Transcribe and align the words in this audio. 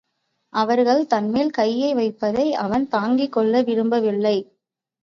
அவர்கள் 0.53 1.07
தன்மேல் 1.07 1.51
கையை 1.51 1.93
வைப்பதை 1.93 2.53
அவன் 2.55 2.87
தாங்கிக் 2.87 3.31
கொள்ள 3.31 3.61
விரும்பவில்லை. 3.61 4.37